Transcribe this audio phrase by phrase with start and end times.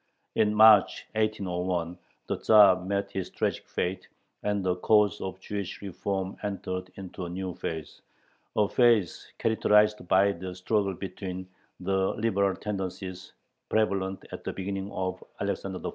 [0.35, 1.95] In March, 1801,
[2.25, 4.07] the Tzar met his tragic fate,
[4.41, 8.01] and the cause of "Jewish reform" entered into a new phase,
[8.55, 11.47] a phase characterized by the struggle between
[11.79, 13.33] the liberal tendencies
[13.69, 15.89] prevalent at the beginning of Alexander I.'